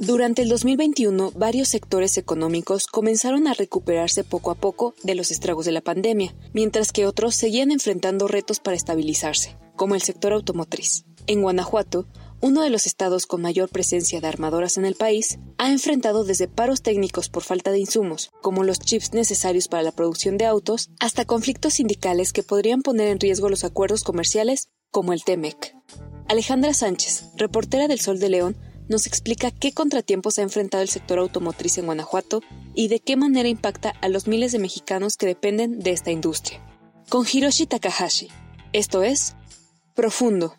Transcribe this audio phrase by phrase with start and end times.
[0.00, 5.66] Durante el 2021, varios sectores económicos comenzaron a recuperarse poco a poco de los estragos
[5.66, 11.04] de la pandemia, mientras que otros seguían enfrentando retos para estabilizarse, como el sector automotriz.
[11.26, 12.06] En Guanajuato,
[12.40, 16.46] uno de los estados con mayor presencia de armadoras en el país, ha enfrentado desde
[16.46, 20.90] paros técnicos por falta de insumos, como los chips necesarios para la producción de autos,
[21.00, 25.74] hasta conflictos sindicales que podrían poner en riesgo los acuerdos comerciales, como el TEMEC.
[26.28, 28.56] Alejandra Sánchez, reportera del Sol de León,
[28.88, 32.42] nos explica qué contratiempos ha enfrentado el sector automotriz en Guanajuato
[32.74, 36.60] y de qué manera impacta a los miles de mexicanos que dependen de esta industria.
[37.08, 38.28] Con Hiroshi Takahashi.
[38.72, 39.34] Esto es
[39.94, 40.57] Profundo.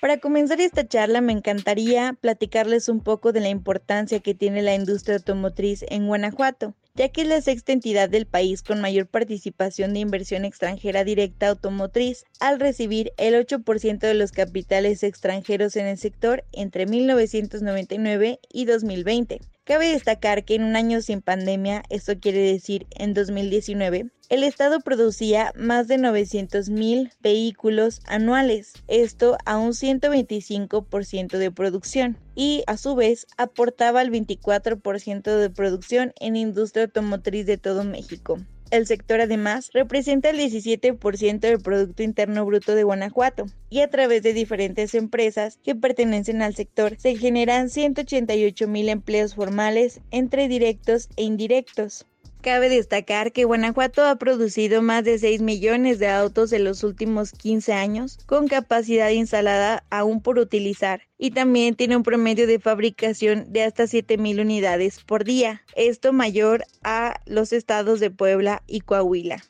[0.00, 4.74] Para comenzar esta charla me encantaría platicarles un poco de la importancia que tiene la
[4.74, 9.94] industria automotriz en Guanajuato ya que es la sexta entidad del país con mayor participación
[9.94, 15.96] de inversión extranjera directa automotriz, al recibir el 8% de los capitales extranjeros en el
[15.96, 19.40] sector entre 1999 y 2020.
[19.62, 24.80] Cabe destacar que en un año sin pandemia, esto quiere decir en 2019, el Estado
[24.80, 32.76] producía más de 900 mil vehículos anuales, esto a un 125% de producción, y a
[32.76, 38.38] su vez aportaba el 24% de producción en industria automotriz de todo México.
[38.70, 44.22] El sector además representa el 17% del Producto Interno Bruto de Guanajuato y a través
[44.22, 51.08] de diferentes empresas que pertenecen al sector se generan 188 mil empleos formales entre directos
[51.16, 52.04] e indirectos.
[52.48, 57.32] Cabe destacar que Guanajuato ha producido más de 6 millones de autos en los últimos
[57.32, 63.52] 15 años, con capacidad instalada aún por utilizar, y también tiene un promedio de fabricación
[63.52, 69.44] de hasta 7.000 unidades por día, esto mayor a los estados de Puebla y Coahuila.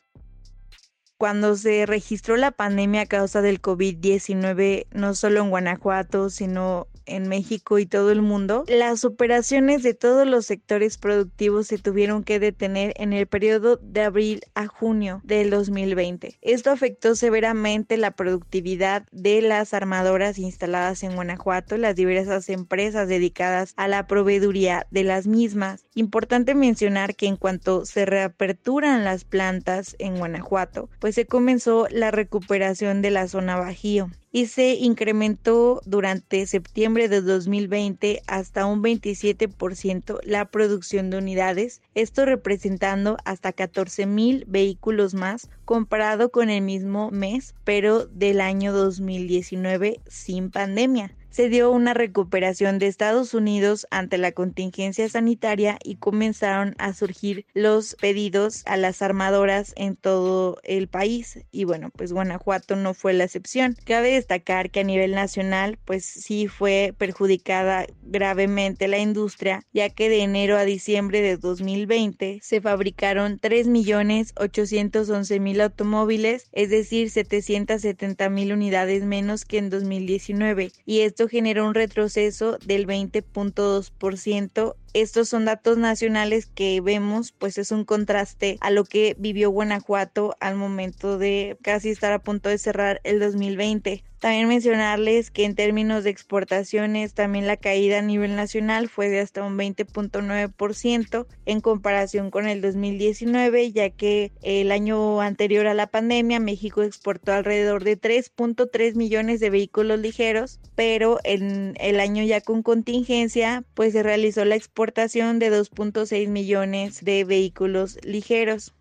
[1.17, 7.27] Cuando se registró la pandemia a causa del COVID-19, no solo en Guanajuato, sino en
[7.27, 12.39] México y todo el mundo, las operaciones de todos los sectores productivos se tuvieron que
[12.39, 16.37] detener en el periodo de abril a junio del 2020.
[16.41, 23.73] Esto afectó severamente la productividad de las armadoras instaladas en Guanajuato, las diversas empresas dedicadas
[23.77, 25.85] a la proveeduría de las mismas.
[25.95, 32.11] Importante mencionar que en cuanto se reaperturan las plantas en Guanajuato, pues se comenzó la
[32.11, 40.19] recuperación de la zona Bajío y se incrementó durante septiembre de 2020 hasta un 27%
[40.23, 47.11] la producción de unidades, esto representando hasta 14 mil vehículos más comparado con el mismo
[47.11, 54.17] mes, pero del año 2019 sin pandemia se dio una recuperación de Estados Unidos ante
[54.17, 60.87] la contingencia sanitaria y comenzaron a surgir los pedidos a las armadoras en todo el
[60.87, 63.75] país y bueno pues Guanajuato no fue la excepción.
[63.85, 70.09] Cabe destacar que a nivel nacional pues sí fue perjudicada gravemente la industria ya que
[70.09, 79.45] de enero a diciembre de 2020 se fabricaron 3.811.000 automóviles es decir 770.000 unidades menos
[79.45, 86.81] que en 2019 y esto generó un retroceso del 20.2% estos son datos nacionales que
[86.81, 92.11] vemos, pues es un contraste a lo que vivió Guanajuato al momento de casi estar
[92.11, 94.03] a punto de cerrar el 2020.
[94.19, 99.21] También mencionarles que en términos de exportaciones, también la caída a nivel nacional fue de
[99.21, 105.87] hasta un 20.9% en comparación con el 2019, ya que el año anterior a la
[105.87, 112.41] pandemia México exportó alrededor de 3.3 millones de vehículos ligeros, pero en el año ya
[112.41, 118.73] con contingencia, pues se realizó la exportación exportación de 2.6 millones de vehículos ligeros.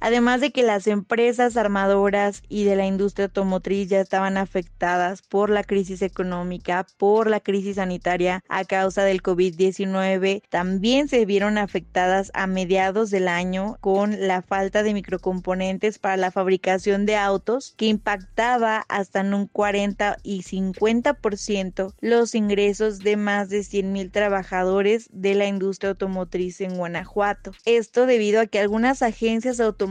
[0.00, 5.50] Además de que las empresas armadoras y de la industria automotriz ya estaban afectadas por
[5.50, 12.30] la crisis económica, por la crisis sanitaria a causa del COVID-19, también se vieron afectadas
[12.34, 17.86] a mediados del año con la falta de microcomponentes para la fabricación de autos que
[17.86, 25.08] impactaba hasta en un 40 y 50% los ingresos de más de 100 mil trabajadores
[25.12, 27.52] de la industria automotriz en Guanajuato.
[27.64, 29.87] Esto debido a que algunas agencias automotrices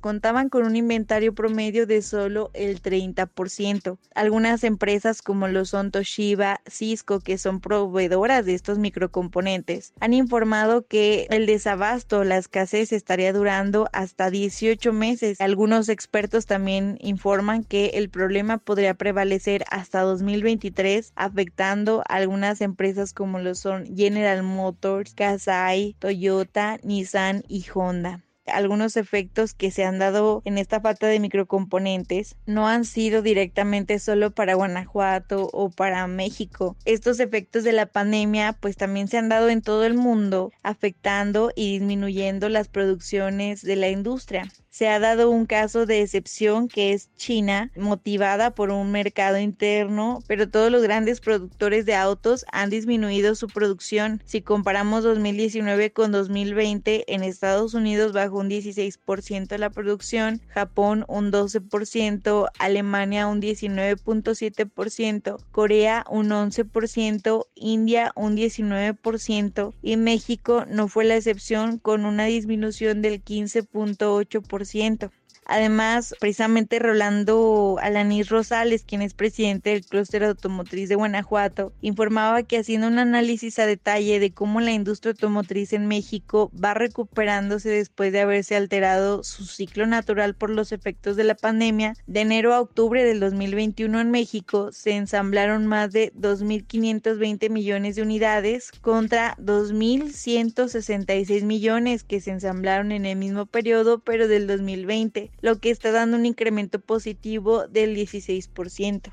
[0.00, 3.98] contaban con un inventario promedio de solo el 30%.
[4.14, 10.86] Algunas empresas como lo son Toshiba, Cisco, que son proveedoras de estos microcomponentes, han informado
[10.86, 15.40] que el desabasto, la escasez estaría durando hasta 18 meses.
[15.40, 23.12] Algunos expertos también informan que el problema podría prevalecer hasta 2023, afectando a algunas empresas
[23.12, 29.98] como lo son General Motors, Kasai, Toyota, Nissan y Honda algunos efectos que se han
[29.98, 36.06] dado en esta falta de microcomponentes no han sido directamente solo para Guanajuato o para
[36.06, 36.76] México.
[36.84, 41.52] Estos efectos de la pandemia pues también se han dado en todo el mundo, afectando
[41.54, 46.92] y disminuyendo las producciones de la industria se ha dado un caso de excepción que
[46.92, 52.70] es China, motivada por un mercado interno, pero todos los grandes productores de autos han
[52.70, 54.22] disminuido su producción.
[54.24, 61.32] Si comparamos 2019 con 2020, en Estados Unidos bajó un 16% la producción, Japón un
[61.32, 71.16] 12%, Alemania un 19.7%, Corea un 11%, India un 19% y México no fue la
[71.16, 74.59] excepción con una disminución del 15.8%.
[74.64, 75.10] 100%.
[75.50, 82.58] Además, precisamente Rolando Alanis Rosales, quien es presidente del clúster automotriz de Guanajuato, informaba que
[82.58, 88.12] haciendo un análisis a detalle de cómo la industria automotriz en México va recuperándose después
[88.12, 92.60] de haberse alterado su ciclo natural por los efectos de la pandemia, de enero a
[92.60, 101.42] octubre del 2021 en México se ensamblaron más de 2.520 millones de unidades contra 2.166
[101.42, 106.16] millones que se ensamblaron en el mismo periodo, pero del 2020 lo que está dando
[106.16, 109.10] un incremento positivo del 16%.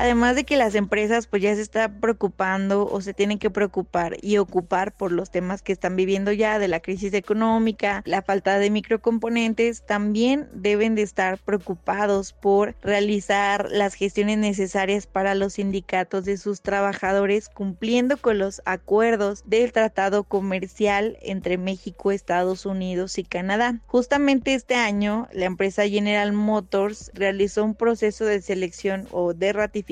[0.00, 4.16] Además de que las empresas pues ya se están preocupando o se tienen que preocupar
[4.22, 8.58] y ocupar por los temas que están viviendo ya de la crisis económica, la falta
[8.58, 16.24] de microcomponentes, también deben de estar preocupados por realizar las gestiones necesarias para los sindicatos
[16.24, 23.24] de sus trabajadores cumpliendo con los acuerdos del tratado comercial entre México, Estados Unidos y
[23.24, 23.80] Canadá.
[23.86, 29.89] Justamente este año la empresa General Motors realizó un proceso de selección o de ratificación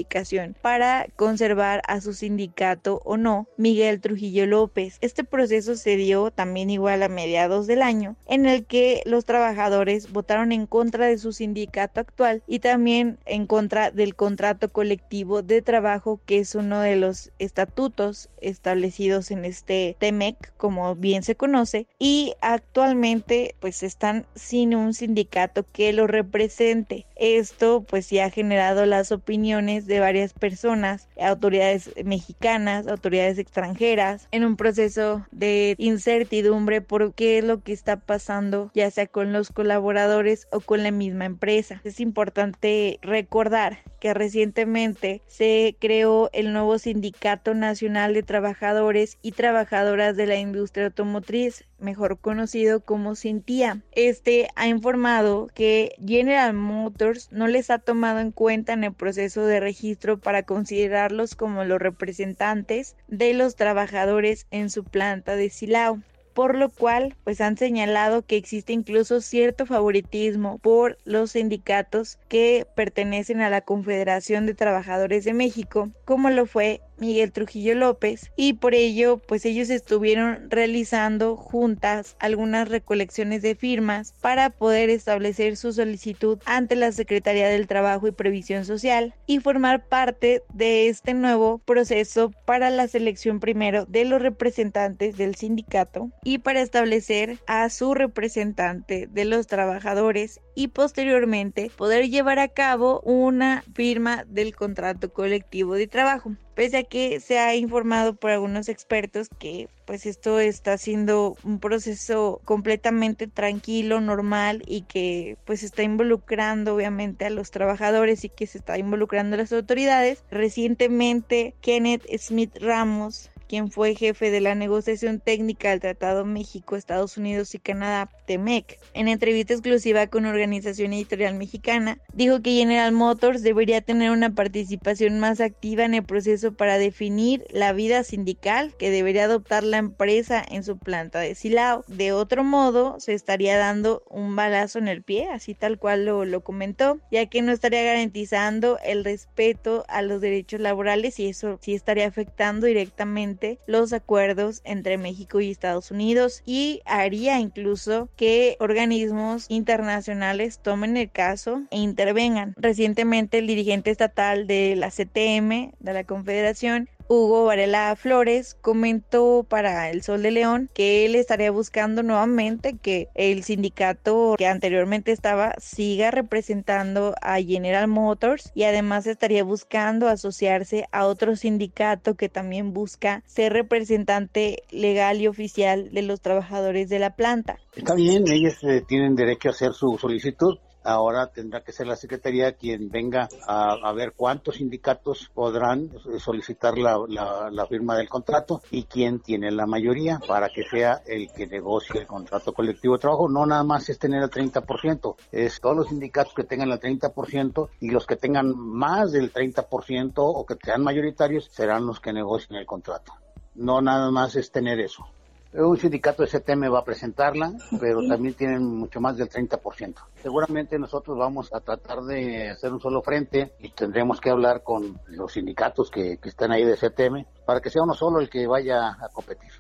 [0.62, 4.98] para conservar a su sindicato o no, Miguel Trujillo López.
[5.00, 10.12] Este proceso se dio también igual a mediados del año, en el que los trabajadores
[10.12, 15.62] votaron en contra de su sindicato actual y también en contra del contrato colectivo de
[15.62, 21.86] trabajo, que es uno de los estatutos establecidos en este TEMEC, como bien se conoce,
[21.98, 27.06] y actualmente pues están sin un sindicato que lo represente.
[27.19, 34.44] Esto pues ya ha generado las opiniones de varias personas, autoridades mexicanas, autoridades extranjeras, en
[34.44, 39.50] un proceso de incertidumbre por qué es lo que está pasando, ya sea con los
[39.50, 41.81] colaboradores o con la misma empresa.
[41.85, 50.16] Es importante recordar que recientemente se creó el nuevo Sindicato Nacional de Trabajadores y Trabajadoras
[50.16, 53.82] de la Industria Automotriz, mejor conocido como Cintía.
[53.92, 59.44] Este ha informado que General Motors no les ha tomado en cuenta en el proceso
[59.44, 66.00] de registro para considerarlos como los representantes de los trabajadores en su planta de Silao
[66.38, 72.64] por lo cual pues han señalado que existe incluso cierto favoritismo por los sindicatos que
[72.76, 78.55] pertenecen a la Confederación de Trabajadores de México, como lo fue Miguel Trujillo López y
[78.55, 85.72] por ello pues ellos estuvieron realizando juntas algunas recolecciones de firmas para poder establecer su
[85.72, 91.58] solicitud ante la Secretaría del Trabajo y Previsión Social y formar parte de este nuevo
[91.58, 97.94] proceso para la selección primero de los representantes del sindicato y para establecer a su
[97.94, 105.74] representante de los trabajadores y posteriormente poder llevar a cabo una firma del contrato colectivo
[105.74, 110.77] de trabajo pese a que se ha informado por algunos expertos que pues esto está
[110.77, 118.24] siendo un proceso completamente tranquilo, normal y que pues está involucrando obviamente a los trabajadores
[118.24, 120.24] y que se está involucrando a las autoridades.
[120.32, 127.17] Recientemente Kenneth Smith Ramos quien fue jefe de la negociación técnica del Tratado México, Estados
[127.17, 133.43] Unidos y Canadá, TEMEC, en entrevista exclusiva con Organización Editorial Mexicana, dijo que General Motors
[133.43, 138.90] debería tener una participación más activa en el proceso para definir la vida sindical que
[138.90, 141.84] debería adoptar la empresa en su planta de Silao.
[141.88, 146.24] De otro modo, se estaría dando un balazo en el pie, así tal cual lo,
[146.24, 151.58] lo comentó, ya que no estaría garantizando el respeto a los derechos laborales y eso
[151.62, 158.56] sí estaría afectando directamente los acuerdos entre México y Estados Unidos y haría incluso que
[158.60, 162.54] organismos internacionales tomen el caso e intervengan.
[162.56, 169.88] Recientemente el dirigente estatal de la CTM, de la Confederación, Hugo Varela Flores comentó para
[169.88, 175.55] El Sol de León que él estaría buscando nuevamente que el sindicato que anteriormente estaba
[175.58, 182.74] siga representando a General Motors y además estaría buscando asociarse a otro sindicato que también
[182.74, 187.58] busca ser representante legal y oficial de los trabajadores de la planta.
[187.74, 191.96] Está bien, ellos eh, tienen derecho a hacer su solicitud ahora tendrá que ser la
[191.96, 199.20] Secretaría quien venga a, ver cuántos sindicatos podrán solicitar la, firma del contrato y quién
[199.20, 203.28] tiene la mayoría para que sea el que negocie el contrato colectivo de trabajo.
[203.28, 207.68] No nada más es tener el 30%, es todos los sindicatos que tengan el 30%
[207.80, 212.58] y los que tengan más del 30% o que sean mayoritarios serán los que negocien
[212.58, 213.12] el contrato.
[213.54, 215.06] No nada más es tener eso.
[215.52, 219.94] Un sindicato de CTM va a presentarla, pero también tienen mucho más del 30%.
[220.22, 225.00] Seguramente nosotros vamos a tratar de hacer un solo frente y tendremos que hablar con
[225.06, 228.88] los sindicatos que, están ahí de CTM para que sea uno solo el que vaya
[228.88, 229.50] a competir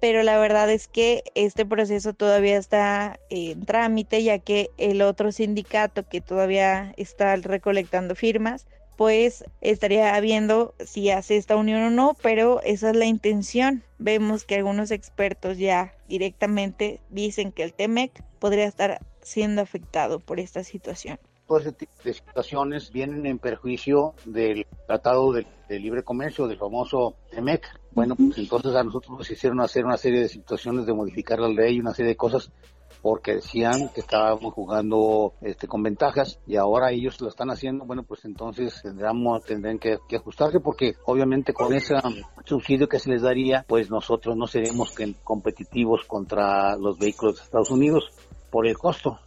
[0.00, 5.30] pero la verdad es que este proceso todavía está en trámite, ya que el otro
[5.30, 8.66] sindicato que todavía está recolectando firmas
[9.00, 13.82] pues estaría viendo si hace esta unión o no, pero esa es la intención.
[13.98, 20.38] Vemos que algunos expertos ya directamente dicen que el TEMEC podría estar siendo afectado por
[20.38, 21.18] esta situación.
[21.48, 27.14] Todo ese tipo de situaciones vienen en perjuicio del Tratado de, Libre Comercio, del famoso
[27.30, 27.68] TEMEC.
[27.92, 31.48] Bueno, pues entonces a nosotros nos hicieron hacer una serie de situaciones de modificar la
[31.48, 32.52] ley, una serie de cosas
[33.02, 38.02] porque decían que estábamos jugando este, con ventajas y ahora ellos lo están haciendo, bueno,
[38.02, 41.94] pues entonces tendremos, tendrán que, ajustarse porque obviamente con ese
[42.44, 47.70] subsidio que se les daría, pues nosotros no seremos competitivos contra los vehículos de Estados
[47.70, 48.10] Unidos
[48.50, 49.18] por el costo.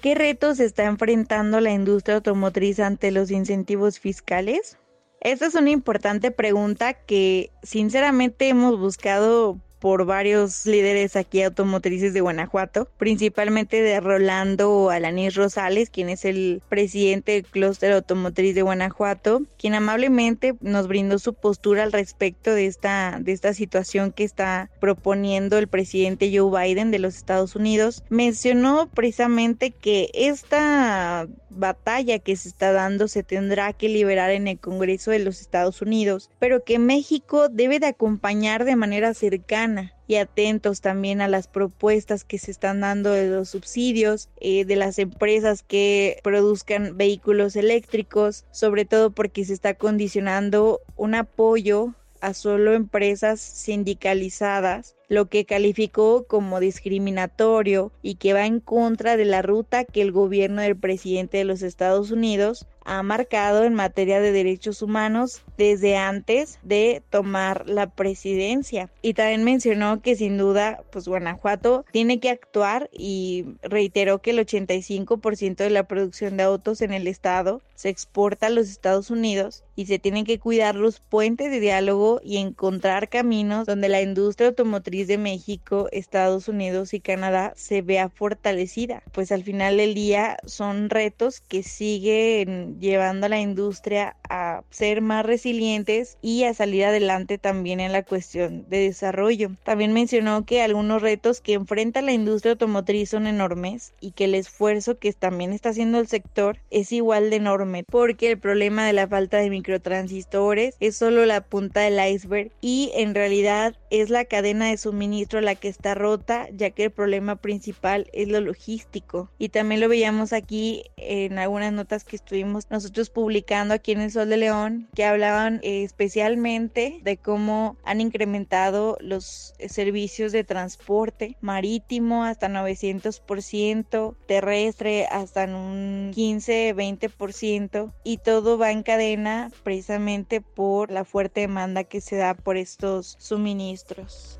[0.00, 4.78] ¿Qué retos está enfrentando la industria automotriz ante los incentivos fiscales?
[5.20, 12.20] Esta es una importante pregunta que sinceramente hemos buscado por varios líderes aquí automotrices de
[12.20, 19.42] Guanajuato, principalmente de Rolando Alanís Rosales, quien es el presidente del clúster automotriz de Guanajuato,
[19.58, 24.70] quien amablemente nos brindó su postura al respecto de esta, de esta situación que está
[24.80, 28.04] proponiendo el presidente Joe Biden de los Estados Unidos.
[28.10, 34.58] Mencionó precisamente que esta batalla que se está dando se tendrá que liberar en el
[34.58, 39.69] Congreso de los Estados Unidos, pero que México debe de acompañar de manera cercana
[40.06, 44.76] y atentos también a las propuestas que se están dando de los subsidios eh, de
[44.76, 52.34] las empresas que produzcan vehículos eléctricos, sobre todo porque se está condicionando un apoyo a
[52.34, 59.42] solo empresas sindicalizadas, lo que calificó como discriminatorio y que va en contra de la
[59.42, 64.32] ruta que el gobierno del presidente de los Estados Unidos ha marcado en materia de
[64.32, 68.90] derechos humanos desde antes de tomar la presidencia.
[69.02, 74.38] Y también mencionó que sin duda, pues Guanajuato tiene que actuar y reiteró que el
[74.38, 79.64] 85% de la producción de autos en el estado se exporta a los Estados Unidos
[79.74, 84.48] y se tienen que cuidar los puentes de diálogo y encontrar caminos donde la industria
[84.48, 89.02] automotriz de México, Estados Unidos y Canadá se vea fortalecida.
[89.12, 95.00] Pues al final del día son retos que siguen llevando a la industria a ser
[95.00, 99.50] más resilientes y a salir adelante también en la cuestión de desarrollo.
[99.64, 104.34] También mencionó que algunos retos que enfrenta la industria automotriz son enormes y que el
[104.34, 108.92] esfuerzo que también está haciendo el sector es igual de enorme porque el problema de
[108.92, 114.24] la falta de microtransistores es solo la punta del iceberg y en realidad es la
[114.24, 119.30] cadena de suministro la que está rota, ya que el problema principal es lo logístico.
[119.38, 124.10] Y también lo veíamos aquí en algunas notas que estuvimos nosotros publicando aquí en el
[124.10, 132.24] Sol de León, que hablaban especialmente de cómo han incrementado los servicios de transporte marítimo
[132.24, 141.42] hasta 900%, terrestre hasta un 15-20% y todo va en cadena precisamente por la fuerte
[141.42, 144.39] demanda que se da por estos suministros.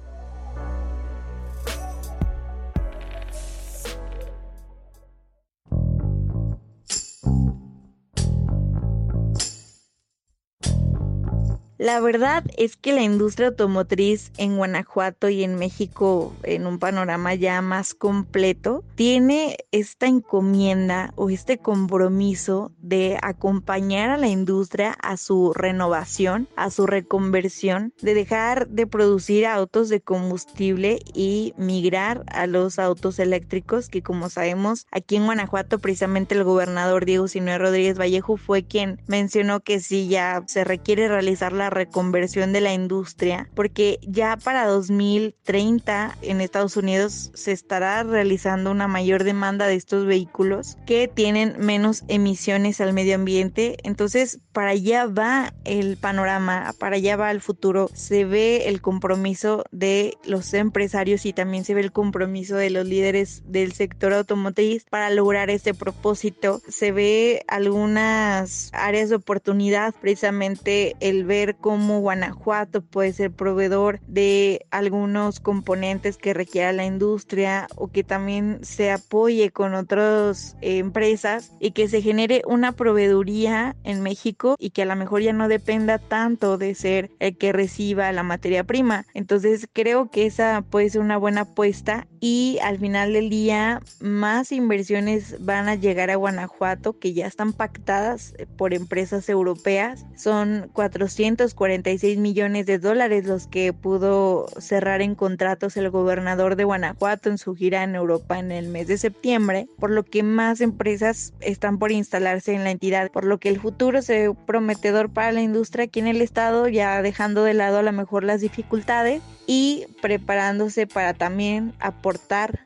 [11.81, 17.35] La verdad es que la industria automotriz en Guanajuato y en México, en un panorama
[17.35, 25.17] ya más completo, tiene esta encomienda o este compromiso de acompañar a la industria a
[25.17, 32.47] su renovación, a su reconversión, de dejar de producir autos de combustible y migrar a
[32.47, 37.99] los autos eléctricos, que como sabemos, aquí en Guanajuato precisamente el gobernador Diego Sinue Rodríguez
[37.99, 43.49] Vallejo fue quien mencionó que sí ya se requiere realizar la reconversión de la industria,
[43.55, 50.07] porque ya para 2030 en Estados Unidos se estará realizando una mayor demanda de estos
[50.07, 53.77] vehículos que tienen menos emisiones al medio ambiente.
[53.83, 57.91] Entonces, para allá va el panorama, para allá va el futuro.
[57.95, 62.87] Se ve el compromiso de los empresarios y también se ve el compromiso de los
[62.87, 66.61] líderes del sector automotriz para lograr este propósito.
[66.69, 74.67] Se ve algunas áreas de oportunidad, precisamente el ver cómo Guanajuato puede ser proveedor de
[74.71, 81.73] algunos componentes que requiera la industria o que también se apoye con otras empresas y
[81.73, 85.99] que se genere una proveeduría en México y que a lo mejor ya no dependa
[85.99, 89.07] tanto de ser el que reciba la materia prima.
[89.15, 94.53] Entonces creo que esa puede ser una buena apuesta y al final del día más
[94.53, 100.05] inversiones van a llegar a Guanajuato que ya están pactadas por empresas europeas.
[100.17, 106.65] Son 400 46 millones de dólares los que pudo cerrar en contratos el gobernador de
[106.65, 110.61] Guanajuato en su gira en Europa en el mes de septiembre, por lo que más
[110.61, 115.11] empresas están por instalarse en la entidad, por lo que el futuro se ve prometedor
[115.11, 118.43] para la industria aquí en el estado, ya dejando de lado a lo mejor las
[118.43, 122.10] dificultades y preparándose para también aportar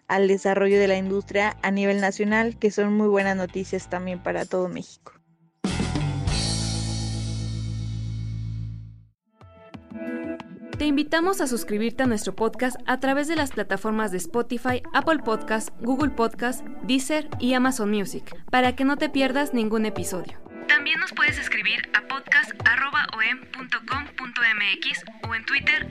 [0.08, 4.44] al desarrollo de la industria a nivel nacional, que son muy buenas noticias también para
[4.44, 5.12] todo México.
[10.78, 15.20] Te invitamos a suscribirte a nuestro podcast a través de las plataformas de Spotify, Apple
[15.24, 20.42] Podcast, Google Podcast, Deezer y Amazon Music, para que no te pierdas ningún episodio.
[20.66, 25.88] También nos puedes escribir a podcast.om.com.mx o en Twitter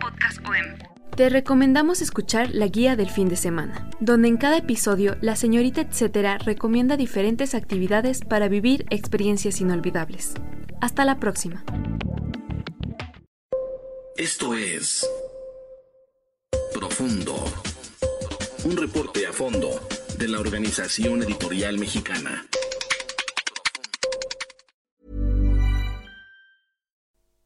[0.00, 0.99] podcastom.
[1.20, 5.82] Te recomendamos escuchar la guía del fin de semana, donde en cada episodio la señorita
[5.82, 10.32] etcétera recomienda diferentes actividades para vivir experiencias inolvidables.
[10.80, 11.62] Hasta la próxima.
[14.16, 15.06] Esto es
[16.72, 17.36] Profundo,
[18.64, 19.78] un reporte a fondo
[20.16, 22.46] de la Organización Editorial Mexicana.